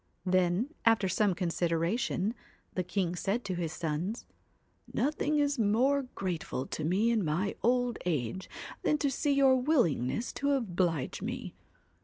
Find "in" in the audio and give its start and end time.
7.11-7.23